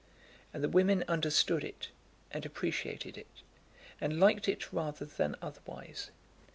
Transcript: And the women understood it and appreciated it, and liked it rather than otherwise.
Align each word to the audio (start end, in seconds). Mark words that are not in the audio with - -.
And 0.51 0.63
the 0.63 0.67
women 0.67 1.03
understood 1.07 1.63
it 1.63 1.89
and 2.31 2.43
appreciated 2.43 3.19
it, 3.19 3.27
and 4.01 4.19
liked 4.19 4.49
it 4.49 4.73
rather 4.73 5.05
than 5.05 5.35
otherwise. 5.43 6.09